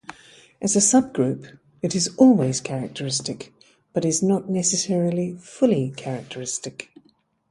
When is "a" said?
0.75-0.79